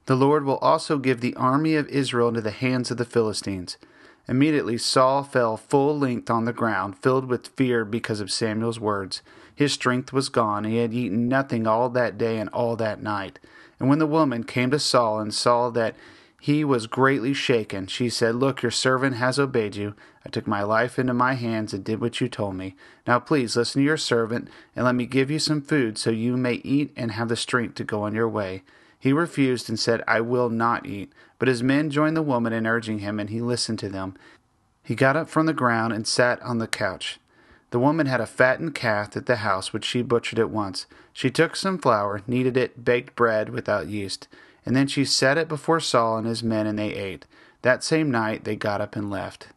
The 0.06 0.16
Lord 0.16 0.44
will 0.44 0.58
also 0.58 0.98
give 0.98 1.20
the 1.20 1.36
army 1.36 1.76
of 1.76 1.88
Israel 1.90 2.26
into 2.26 2.40
the 2.40 2.50
hands 2.50 2.90
of 2.90 2.96
the 2.96 3.04
Philistines. 3.04 3.76
Immediately 4.26 4.78
Saul 4.78 5.22
fell 5.22 5.56
full 5.56 5.96
length 5.96 6.28
on 6.28 6.44
the 6.44 6.52
ground, 6.52 6.98
filled 6.98 7.26
with 7.26 7.54
fear 7.56 7.84
because 7.84 8.18
of 8.18 8.32
Samuel's 8.32 8.80
words. 8.80 9.22
His 9.54 9.74
strength 9.74 10.12
was 10.12 10.28
gone. 10.28 10.64
He 10.64 10.78
had 10.78 10.92
eaten 10.92 11.28
nothing 11.28 11.68
all 11.68 11.88
that 11.90 12.18
day 12.18 12.38
and 12.38 12.50
all 12.50 12.74
that 12.76 13.00
night. 13.00 13.38
And 13.78 13.88
when 13.88 13.98
the 13.98 14.06
woman 14.06 14.44
came 14.44 14.70
to 14.70 14.78
Saul 14.78 15.20
and 15.20 15.32
saw 15.32 15.70
that 15.70 15.94
he 16.40 16.64
was 16.64 16.86
greatly 16.86 17.34
shaken, 17.34 17.86
she 17.86 18.08
said, 18.08 18.36
Look, 18.36 18.62
your 18.62 18.70
servant 18.70 19.16
has 19.16 19.38
obeyed 19.38 19.76
you. 19.76 19.94
I 20.24 20.30
took 20.30 20.46
my 20.46 20.62
life 20.62 20.98
into 20.98 21.14
my 21.14 21.34
hands 21.34 21.72
and 21.72 21.84
did 21.84 22.00
what 22.00 22.20
you 22.20 22.28
told 22.28 22.54
me. 22.54 22.76
Now 23.06 23.18
please 23.18 23.56
listen 23.56 23.82
to 23.82 23.86
your 23.86 23.96
servant, 23.96 24.48
and 24.76 24.84
let 24.84 24.94
me 24.94 25.06
give 25.06 25.30
you 25.30 25.38
some 25.38 25.62
food 25.62 25.98
so 25.98 26.10
you 26.10 26.36
may 26.36 26.54
eat 26.54 26.92
and 26.96 27.12
have 27.12 27.28
the 27.28 27.36
strength 27.36 27.74
to 27.76 27.84
go 27.84 28.02
on 28.02 28.14
your 28.14 28.28
way. 28.28 28.62
He 28.98 29.12
refused 29.12 29.68
and 29.68 29.78
said, 29.78 30.02
I 30.08 30.20
will 30.20 30.50
not 30.50 30.86
eat. 30.86 31.12
But 31.38 31.48
his 31.48 31.62
men 31.62 31.90
joined 31.90 32.16
the 32.16 32.22
woman 32.22 32.52
in 32.52 32.66
urging 32.66 32.98
him, 32.98 33.20
and 33.20 33.30
he 33.30 33.40
listened 33.40 33.78
to 33.80 33.88
them. 33.88 34.16
He 34.82 34.94
got 34.94 35.16
up 35.16 35.28
from 35.28 35.46
the 35.46 35.52
ground 35.52 35.92
and 35.92 36.06
sat 36.06 36.42
on 36.42 36.58
the 36.58 36.66
couch. 36.66 37.20
The 37.70 37.78
woman 37.78 38.06
had 38.06 38.20
a 38.20 38.26
fattened 38.26 38.74
calf 38.74 39.16
at 39.16 39.26
the 39.26 39.36
house, 39.36 39.72
which 39.72 39.84
she 39.84 40.02
butchered 40.02 40.38
at 40.38 40.50
once. 40.50 40.86
She 41.12 41.30
took 41.30 41.54
some 41.54 41.78
flour, 41.78 42.22
kneaded 42.26 42.56
it, 42.56 42.84
baked 42.84 43.14
bread 43.14 43.50
without 43.50 43.88
yeast, 43.88 44.26
and 44.64 44.74
then 44.74 44.86
she 44.86 45.04
set 45.04 45.36
it 45.36 45.48
before 45.48 45.80
Saul 45.80 46.18
and 46.18 46.26
his 46.26 46.42
men, 46.42 46.66
and 46.66 46.78
they 46.78 46.94
ate. 46.94 47.26
That 47.62 47.84
same 47.84 48.10
night 48.10 48.44
they 48.44 48.56
got 48.56 48.80
up 48.80 48.96
and 48.96 49.10
left. 49.10 49.48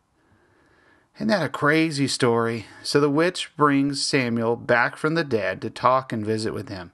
Isn't 1.15 1.27
that 1.27 1.45
a 1.45 1.49
crazy 1.49 2.07
story? 2.07 2.65
So 2.83 2.99
the 2.99 3.09
witch 3.09 3.55
brings 3.55 4.03
Samuel 4.03 4.55
back 4.55 4.95
from 4.95 5.13
the 5.13 5.23
dead 5.23 5.61
to 5.61 5.69
talk 5.69 6.11
and 6.11 6.25
visit 6.25 6.53
with 6.53 6.69
him. 6.69 6.91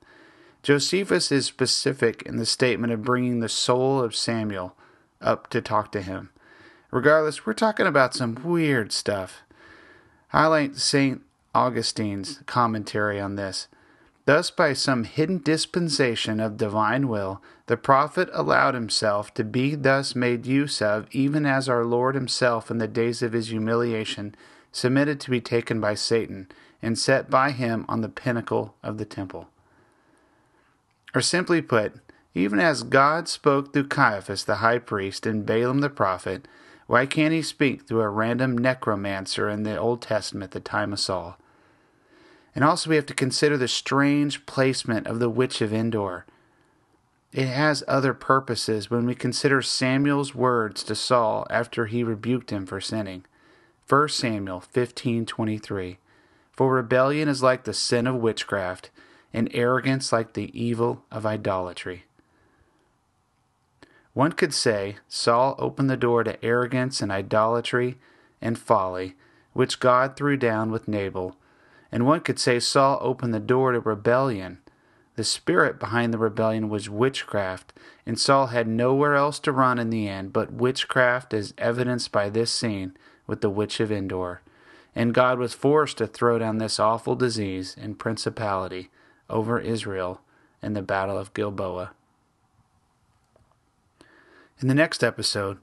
Josephus 0.64 1.32
is 1.32 1.46
specific 1.46 2.24
in 2.24 2.36
the 2.36 2.46
statement 2.46 2.92
of 2.92 3.04
bringing 3.04 3.40
the 3.40 3.50
soul 3.50 4.02
of 4.02 4.16
Samuel 4.16 4.76
up 5.22 5.50
to 5.52 5.62
talk 5.62 5.92
to 5.94 6.02
him. 6.02 6.30
Regardless, 6.92 7.46
we're 7.46 7.54
talking 7.54 7.88
about 7.88 8.14
some 8.14 8.36
weird 8.44 8.92
stuff. 8.92 9.44
Like 10.34 10.76
St. 10.76 11.22
Augustine's 11.56 12.42
commentary 12.46 13.20
on 13.20 13.36
this. 13.36 13.68
Thus, 14.26 14.52
by 14.52 14.74
some 14.74 15.06
hidden 15.06 15.42
dispensation 15.42 16.42
of 16.42 16.58
divine 16.58 17.08
will, 17.08 17.42
the 17.68 17.78
prophet 17.78 18.30
allowed 18.34 18.74
himself 18.74 19.34
to 19.36 19.44
be 19.46 19.74
thus 19.74 20.16
made 20.16 20.46
use 20.46 20.82
of, 20.82 21.08
even 21.12 21.46
as 21.46 21.70
our 21.70 21.86
Lord 21.86 22.14
himself 22.14 22.70
in 22.70 22.78
the 22.78 22.90
days 22.90 23.22
of 23.22 23.32
his 23.32 23.48
humiliation 23.48 24.36
submitted 24.74 25.20
to 25.22 25.32
be 25.32 25.42
taken 25.42 25.80
by 25.80 25.96
Satan 25.96 26.48
and 26.82 27.00
set 27.00 27.30
by 27.30 27.52
him 27.52 27.86
on 27.88 28.02
the 28.02 28.10
pinnacle 28.10 28.76
of 28.84 28.98
the 28.98 29.06
temple. 29.06 29.48
Or 31.16 31.22
simply 31.22 31.62
put, 31.62 31.94
even 32.36 32.60
as 32.60 32.84
God 32.84 33.28
spoke 33.28 33.74
through 33.74 33.88
Caiaphas 33.88 34.44
the 34.44 34.58
high 34.58 34.80
priest 34.80 35.26
and 35.26 35.46
Balaam 35.46 35.80
the 35.80 35.90
prophet, 35.90 36.48
why 36.88 37.06
can't 37.06 37.34
he 37.34 37.42
speak 37.42 37.86
through 37.86 38.02
a 38.02 38.10
random 38.10 38.58
necromancer 38.58 39.50
in 39.50 39.64
the 39.64 39.78
Old 39.78 40.02
Testament 40.02 40.52
the 40.52 40.62
time 40.62 40.94
of 40.94 41.00
Saul? 41.00 41.38
And 42.56 42.64
also, 42.64 42.90
we 42.90 42.96
have 42.96 43.06
to 43.08 43.14
consider 43.14 43.58
the 43.58 43.68
strange 43.68 44.46
placement 44.46 45.06
of 45.06 45.20
the 45.20 45.30
witch 45.30 45.62
of 45.62 45.74
Endor. 45.74 46.26
It 47.34 47.48
has 47.48 47.84
other 47.88 48.14
purposes 48.14 48.90
when 48.90 49.06
we 49.06 49.14
consider 49.14 49.62
Samuel's 49.62 50.34
words 50.34 50.82
to 50.84 50.96
Saul 50.96 51.46
after 51.50 51.86
he 51.86 52.04
rebuked 52.04 52.52
him 52.52 52.66
for 52.66 52.82
sinning. 52.82 53.26
1 53.88 54.10
Samuel 54.10 54.62
15:23 54.62 55.98
For 56.52 56.74
rebellion 56.74 57.28
is 57.28 57.44
like 57.44 57.66
the 57.66 57.74
sin 57.74 58.08
of 58.08 58.16
witchcraft, 58.16 58.90
and 59.34 59.50
arrogance 59.54 60.12
like 60.12 60.34
the 60.34 60.50
evil 60.60 61.04
of 61.12 61.26
idolatry. 61.26 62.06
One 64.18 64.32
could 64.32 64.52
say 64.52 64.96
Saul 65.08 65.54
opened 65.60 65.92
the 65.92 65.96
door 65.96 66.24
to 66.24 66.44
arrogance 66.44 67.04
and 67.04 67.12
idolatry 67.12 68.00
and 68.42 68.58
folly, 68.58 69.16
which 69.54 69.80
God 69.80 70.16
threw 70.16 70.38
down 70.38 70.72
with 70.72 70.88
Nabal. 70.88 71.36
And 71.92 72.04
one 72.04 72.22
could 72.22 72.40
say 72.40 72.60
Saul 72.60 72.98
opened 73.00 73.32
the 73.32 73.40
door 73.40 73.74
to 73.74 73.80
rebellion. 73.80 74.58
The 75.18 75.24
spirit 75.24 75.80
behind 75.80 76.12
the 76.12 76.18
rebellion 76.18 76.68
was 76.68 76.90
witchcraft, 76.90 77.74
and 78.08 78.20
Saul 78.20 78.48
had 78.48 78.68
nowhere 78.68 79.14
else 79.14 79.38
to 79.42 79.52
run 79.52 79.78
in 79.78 79.92
the 79.92 80.08
end 80.08 80.34
but 80.34 80.52
witchcraft, 80.52 81.32
as 81.32 81.54
evidenced 81.60 82.12
by 82.12 82.28
this 82.28 82.52
scene 82.52 82.98
with 83.28 83.42
the 83.42 83.52
witch 83.52 83.80
of 83.80 83.92
Endor. 83.92 84.42
And 84.96 85.14
God 85.14 85.38
was 85.38 85.54
forced 85.54 86.00
to 86.00 86.08
throw 86.08 86.40
down 86.40 86.58
this 86.58 86.80
awful 86.80 87.16
disease 87.16 87.76
and 87.80 88.00
principality 88.00 88.90
over 89.30 89.60
Israel 89.60 90.22
in 90.64 90.74
the 90.74 90.82
Battle 90.82 91.20
of 91.20 91.36
Gilboa. 91.36 91.92
In 94.60 94.68
the 94.68 94.74
next 94.74 95.04
episode, 95.04 95.60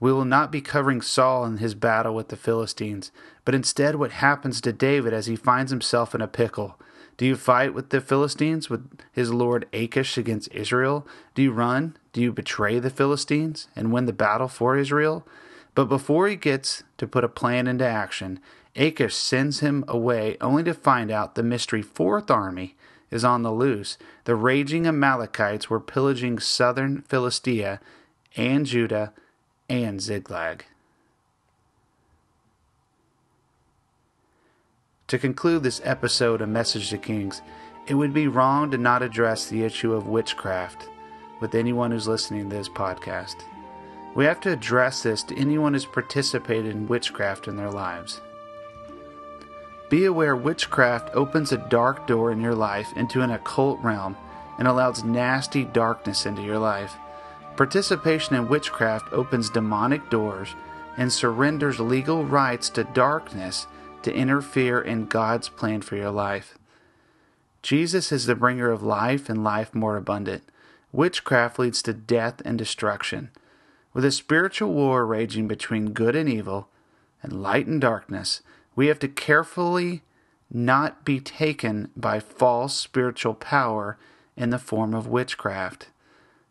we 0.00 0.12
will 0.12 0.24
not 0.24 0.50
be 0.50 0.60
covering 0.60 1.00
Saul 1.00 1.44
and 1.44 1.60
his 1.60 1.76
battle 1.76 2.16
with 2.16 2.28
the 2.28 2.36
Philistines, 2.36 3.12
but 3.44 3.54
instead 3.54 3.94
what 3.94 4.10
happens 4.10 4.60
to 4.60 4.72
David 4.72 5.12
as 5.12 5.26
he 5.26 5.36
finds 5.36 5.70
himself 5.70 6.16
in 6.16 6.20
a 6.20 6.26
pickle. 6.26 6.76
Do 7.16 7.24
you 7.26 7.36
fight 7.36 7.74
with 7.74 7.90
the 7.90 8.00
Philistines, 8.00 8.68
with 8.68 8.98
his 9.12 9.32
lord 9.32 9.68
Achish 9.72 10.18
against 10.18 10.52
Israel? 10.52 11.06
Do 11.36 11.42
you 11.42 11.52
run? 11.52 11.96
Do 12.12 12.20
you 12.20 12.32
betray 12.32 12.80
the 12.80 12.90
Philistines 12.90 13.68
and 13.76 13.92
win 13.92 14.06
the 14.06 14.12
battle 14.12 14.48
for 14.48 14.76
Israel? 14.76 15.24
But 15.76 15.84
before 15.84 16.26
he 16.26 16.34
gets 16.34 16.82
to 16.98 17.06
put 17.06 17.22
a 17.22 17.28
plan 17.28 17.68
into 17.68 17.86
action, 17.86 18.40
Achish 18.74 19.14
sends 19.14 19.60
him 19.60 19.84
away 19.86 20.36
only 20.40 20.64
to 20.64 20.74
find 20.74 21.12
out 21.12 21.36
the 21.36 21.44
mystery 21.44 21.82
fourth 21.82 22.32
army 22.32 22.74
is 23.12 23.24
on 23.24 23.42
the 23.42 23.52
loose. 23.52 23.96
The 24.24 24.34
raging 24.34 24.88
Amalekites 24.88 25.70
were 25.70 25.78
pillaging 25.78 26.40
southern 26.40 27.02
Philistia 27.02 27.80
and 28.36 28.66
Judah 28.66 29.12
and 29.68 30.00
Ziklag. 30.00 30.64
To 35.08 35.18
conclude 35.18 35.62
this 35.62 35.80
episode 35.84 36.40
of 36.40 36.48
Message 36.48 36.90
to 36.90 36.98
Kings, 36.98 37.42
it 37.86 37.94
would 37.94 38.14
be 38.14 38.26
wrong 38.26 38.70
to 38.70 38.78
not 38.78 39.02
address 39.02 39.46
the 39.46 39.62
issue 39.62 39.92
of 39.92 40.08
witchcraft 40.08 40.88
with 41.40 41.54
anyone 41.54 41.90
who's 41.90 42.08
listening 42.08 42.48
to 42.48 42.56
this 42.56 42.68
podcast. 42.68 43.36
We 44.14 44.24
have 44.24 44.40
to 44.40 44.52
address 44.52 45.02
this 45.02 45.22
to 45.24 45.36
anyone 45.36 45.74
who's 45.74 45.84
participated 45.84 46.74
in 46.74 46.88
witchcraft 46.88 47.48
in 47.48 47.56
their 47.56 47.70
lives. 47.70 48.20
Be 49.90 50.06
aware 50.06 50.34
witchcraft 50.34 51.14
opens 51.14 51.52
a 51.52 51.58
dark 51.68 52.06
door 52.06 52.32
in 52.32 52.40
your 52.40 52.54
life 52.54 52.92
into 52.96 53.20
an 53.20 53.30
occult 53.30 53.78
realm 53.82 54.16
and 54.58 54.66
allows 54.66 55.04
nasty 55.04 55.64
darkness 55.64 56.26
into 56.26 56.42
your 56.42 56.58
life. 56.58 56.96
Participation 57.56 58.34
in 58.34 58.48
witchcraft 58.48 59.12
opens 59.12 59.48
demonic 59.48 60.10
doors 60.10 60.54
and 60.96 61.12
surrenders 61.12 61.78
legal 61.78 62.24
rights 62.24 62.68
to 62.70 62.84
darkness 62.84 63.66
to 64.02 64.12
interfere 64.12 64.80
in 64.80 65.06
God's 65.06 65.48
plan 65.48 65.80
for 65.80 65.96
your 65.96 66.10
life. 66.10 66.58
Jesus 67.62 68.10
is 68.10 68.26
the 68.26 68.34
bringer 68.34 68.70
of 68.70 68.82
life 68.82 69.28
and 69.28 69.44
life 69.44 69.74
more 69.74 69.96
abundant. 69.96 70.42
Witchcraft 70.92 71.58
leads 71.58 71.80
to 71.82 71.92
death 71.92 72.42
and 72.44 72.58
destruction. 72.58 73.30
With 73.92 74.04
a 74.04 74.12
spiritual 74.12 74.72
war 74.72 75.06
raging 75.06 75.46
between 75.46 75.92
good 75.92 76.16
and 76.16 76.28
evil, 76.28 76.68
and 77.22 77.42
light 77.42 77.66
and 77.66 77.80
darkness, 77.80 78.42
we 78.76 78.88
have 78.88 78.98
to 78.98 79.08
carefully 79.08 80.02
not 80.50 81.04
be 81.04 81.20
taken 81.20 81.90
by 81.96 82.20
false 82.20 82.76
spiritual 82.76 83.34
power 83.34 83.96
in 84.36 84.50
the 84.50 84.58
form 84.58 84.92
of 84.92 85.06
witchcraft. 85.06 85.88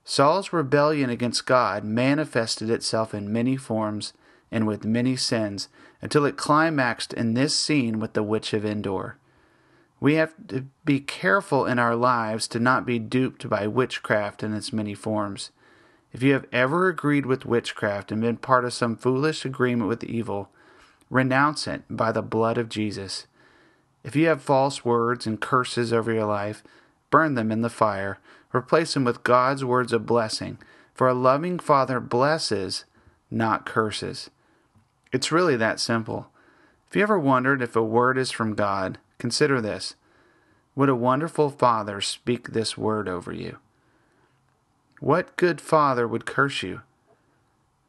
Saul's 0.06 0.52
rebellion 0.52 1.10
against 1.10 1.46
God 1.46 1.84
manifested 1.84 2.70
itself 2.70 3.14
in 3.14 3.32
many 3.32 3.56
forms 3.56 4.14
and 4.52 4.68
with 4.68 4.86
many 4.86 5.16
sins 5.16 5.70
until 6.02 6.26
it 6.26 6.38
climaxed 6.38 7.14
in 7.14 7.34
this 7.34 7.56
scene 7.56 8.00
with 8.00 8.14
the 8.14 8.24
witch 8.24 8.54
of 8.54 8.66
Endor. 8.66 9.18
We 10.00 10.16
have 10.16 10.34
to 10.50 10.66
be 10.84 11.00
careful 11.00 11.66
in 11.66 11.80
our 11.80 11.96
lives 11.96 12.48
to 12.50 12.60
not 12.60 12.86
be 12.86 13.00
duped 13.00 13.48
by 13.48 13.68
witchcraft 13.68 14.44
in 14.44 14.54
its 14.54 14.74
many 14.74 14.94
forms. 14.94 15.52
If 16.12 16.22
you 16.22 16.34
have 16.34 16.46
ever 16.52 16.90
agreed 16.90 17.26
with 17.26 17.46
witchcraft 17.46 18.12
and 18.12 18.22
been 18.22 18.38
part 18.38 18.66
of 18.66 18.74
some 18.74 18.98
foolish 18.98 19.46
agreement 19.46 19.88
with 19.88 20.04
evil, 20.04 20.50
renounce 21.10 21.68
it 21.68 21.84
by 21.90 22.12
the 22.12 22.22
blood 22.22 22.58
of 22.58 22.68
Jesus. 22.68 23.28
If 24.04 24.16
you 24.16 24.28
have 24.28 24.42
false 24.42 24.84
words 24.84 25.26
and 25.26 25.40
curses 25.40 25.94
over 25.94 26.12
your 26.12 26.26
life, 26.26 26.64
burn 27.10 27.36
them 27.36 27.52
in 27.52 27.62
the 27.62 27.70
fire. 27.70 28.20
Replace 28.54 28.94
them 28.94 29.04
with 29.04 29.24
God's 29.24 29.66
words 29.66 29.92
of 29.94 30.06
blessing. 30.06 30.58
For 30.94 31.08
a 31.08 31.14
loving 31.14 31.58
Father 31.58 32.00
blesses, 32.00 32.86
not 33.32 33.66
curses. 33.66 34.30
It's 35.12 35.32
really 35.32 35.56
that 35.58 35.80
simple. 35.80 36.28
If 36.88 36.96
you 36.96 37.02
ever 37.02 37.18
wondered 37.18 37.62
if 37.62 37.76
a 37.76 37.84
word 37.84 38.18
is 38.18 38.30
from 38.30 38.54
God, 38.54 39.00
consider 39.18 39.60
this. 39.60 39.96
Would 40.76 40.90
a 40.90 40.96
wonderful 40.96 41.50
Father 41.50 42.02
speak 42.02 42.50
this 42.50 42.78
word 42.78 43.08
over 43.08 43.34
you? 43.34 43.58
What 45.00 45.36
good 45.36 45.60
Father 45.60 46.08
would 46.08 46.26
curse 46.26 46.64
you? 46.64 46.82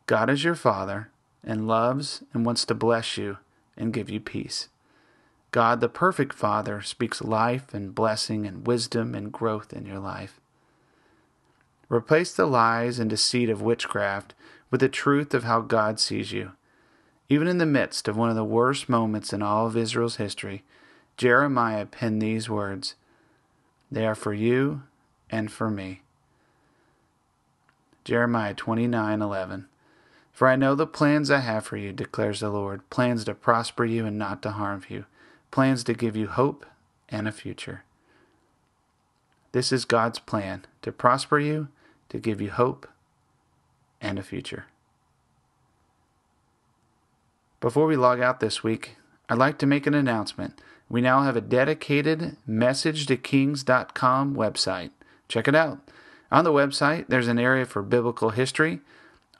God 0.06 0.28
is 0.28 0.44
your 0.44 0.54
Father 0.54 1.10
and 1.42 1.68
loves 1.68 2.22
and 2.32 2.44
wants 2.44 2.64
to 2.66 2.74
bless 2.74 3.16
you 3.16 3.38
and 3.76 3.92
give 3.92 4.10
you 4.10 4.20
peace. 4.20 4.68
God, 5.50 5.80
the 5.80 5.88
perfect 5.88 6.34
Father, 6.34 6.82
speaks 6.82 7.22
life 7.22 7.72
and 7.72 7.94
blessing 7.94 8.46
and 8.46 8.66
wisdom 8.66 9.14
and 9.14 9.32
growth 9.32 9.72
in 9.72 9.86
your 9.86 9.98
life. 9.98 10.40
Replace 11.88 12.34
the 12.34 12.46
lies 12.46 12.98
and 12.98 13.10
deceit 13.10 13.50
of 13.50 13.62
witchcraft 13.62 14.34
with 14.70 14.80
the 14.80 14.88
truth 14.88 15.34
of 15.34 15.44
how 15.44 15.60
God 15.60 16.00
sees 16.00 16.32
you. 16.32 16.52
Even 17.28 17.48
in 17.48 17.58
the 17.58 17.66
midst 17.66 18.08
of 18.08 18.16
one 18.16 18.30
of 18.30 18.36
the 18.36 18.44
worst 18.44 18.88
moments 18.88 19.32
in 19.32 19.42
all 19.42 19.66
of 19.66 19.76
Israel's 19.76 20.16
history, 20.16 20.62
Jeremiah 21.16 21.86
penned 21.86 22.20
these 22.20 22.50
words 22.50 22.94
They 23.90 24.06
are 24.06 24.14
for 24.14 24.34
you 24.34 24.82
and 25.30 25.50
for 25.50 25.70
me. 25.70 26.02
Jeremiah 28.04 28.54
29:11 28.54 29.66
For 30.32 30.48
I 30.48 30.56
know 30.56 30.74
the 30.74 30.86
plans 30.86 31.30
I 31.30 31.38
have 31.38 31.64
for 31.64 31.76
you 31.76 31.92
declares 31.92 32.40
the 32.40 32.50
Lord 32.50 32.88
plans 32.90 33.24
to 33.24 33.34
prosper 33.34 33.84
you 33.84 34.04
and 34.04 34.18
not 34.18 34.42
to 34.42 34.50
harm 34.50 34.82
you 34.88 35.06
plans 35.50 35.84
to 35.84 35.94
give 35.94 36.16
you 36.16 36.26
hope 36.26 36.66
and 37.08 37.28
a 37.28 37.32
future 37.32 37.84
This 39.54 39.70
is 39.70 39.84
God's 39.84 40.18
plan 40.18 40.64
to 40.82 40.90
prosper 40.90 41.38
you 41.38 41.68
to 42.08 42.18
give 42.18 42.40
you 42.40 42.50
hope 42.50 42.88
and 44.00 44.18
a 44.18 44.22
future. 44.24 44.64
Before 47.60 47.86
we 47.86 47.94
log 47.94 48.18
out 48.18 48.40
this 48.40 48.64
week 48.64 48.96
I'd 49.28 49.38
like 49.38 49.58
to 49.58 49.66
make 49.66 49.86
an 49.86 49.94
announcement. 49.94 50.60
We 50.88 51.00
now 51.00 51.22
have 51.22 51.36
a 51.36 51.40
dedicated 51.40 52.36
message 52.48 53.06
to 53.06 53.16
messagetokings.com 53.16 54.34
website. 54.34 54.90
Check 55.28 55.46
it 55.46 55.54
out. 55.54 55.78
On 56.32 56.42
the 56.42 56.52
website, 56.52 57.06
there's 57.06 57.28
an 57.28 57.38
area 57.38 57.64
for 57.64 57.82
biblical 57.82 58.30
history, 58.30 58.80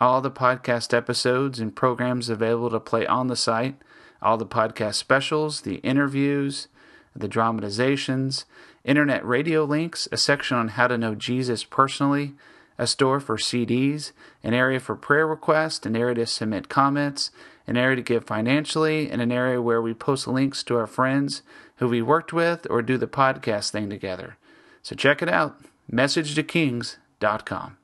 all 0.00 0.20
the 0.20 0.30
podcast 0.30 0.94
episodes 0.94 1.58
and 1.58 1.74
programs 1.74 2.28
available 2.28 2.70
to 2.70 2.78
play 2.78 3.04
on 3.04 3.26
the 3.26 3.34
site, 3.34 3.74
all 4.22 4.36
the 4.36 4.46
podcast 4.46 4.94
specials, 4.94 5.62
the 5.62 5.78
interviews, 5.78 6.68
the 7.16 7.28
dramatizations, 7.28 8.44
internet 8.84 9.24
radio 9.24 9.64
links, 9.64 10.06
a 10.12 10.16
section 10.16 10.56
on 10.56 10.68
how 10.68 10.86
to 10.86 10.98
know 10.98 11.14
Jesus 11.14 11.64
personally, 11.64 12.34
a 12.76 12.86
store 12.86 13.20
for 13.20 13.36
CDs, 13.36 14.12
an 14.42 14.54
area 14.54 14.80
for 14.80 14.96
prayer 14.96 15.26
requests, 15.26 15.86
an 15.86 15.96
area 15.96 16.14
to 16.16 16.26
submit 16.26 16.68
comments, 16.68 17.30
an 17.66 17.76
area 17.76 17.96
to 17.96 18.02
give 18.02 18.24
financially, 18.24 19.10
and 19.10 19.22
an 19.22 19.32
area 19.32 19.62
where 19.62 19.80
we 19.80 19.94
post 19.94 20.26
links 20.26 20.62
to 20.64 20.76
our 20.76 20.86
friends 20.86 21.42
who 21.76 21.88
we 21.88 22.02
worked 22.02 22.32
with 22.32 22.66
or 22.68 22.82
do 22.82 22.98
the 22.98 23.06
podcast 23.06 23.70
thing 23.70 23.88
together. 23.88 24.36
So 24.82 24.94
check 24.94 25.22
it 25.22 25.28
out 25.28 25.60
messagetokings.com. 25.90 27.76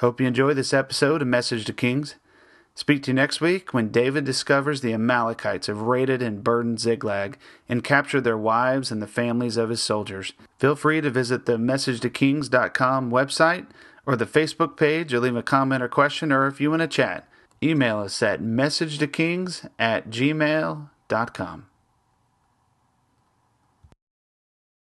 Hope 0.00 0.18
you 0.18 0.26
enjoy 0.26 0.54
this 0.54 0.72
episode 0.72 1.20
of 1.20 1.28
Message 1.28 1.66
to 1.66 1.74
Kings. 1.74 2.14
Speak 2.74 3.02
to 3.02 3.10
you 3.10 3.14
next 3.14 3.42
week 3.42 3.74
when 3.74 3.90
David 3.90 4.24
discovers 4.24 4.80
the 4.80 4.94
Amalekites 4.94 5.66
have 5.66 5.82
raided 5.82 6.22
and 6.22 6.42
burdened 6.42 6.80
Ziklag 6.80 7.36
and 7.68 7.84
captured 7.84 8.22
their 8.22 8.38
wives 8.38 8.90
and 8.90 9.02
the 9.02 9.06
families 9.06 9.58
of 9.58 9.68
his 9.68 9.82
soldiers. 9.82 10.32
Feel 10.58 10.74
free 10.74 11.02
to 11.02 11.10
visit 11.10 11.44
the 11.44 11.58
MessageToKings.com 11.58 13.10
website 13.10 13.66
or 14.06 14.16
the 14.16 14.24
Facebook 14.24 14.78
page 14.78 15.12
or 15.12 15.20
leave 15.20 15.36
a 15.36 15.42
comment 15.42 15.82
or 15.82 15.88
question, 15.88 16.32
or 16.32 16.46
if 16.46 16.62
you 16.62 16.70
want 16.70 16.80
to 16.80 16.88
chat, 16.88 17.28
email 17.62 17.98
us 17.98 18.22
at 18.22 18.40
MessageToKings 18.40 19.68
at 19.78 20.08
gmail.com. 20.08 21.66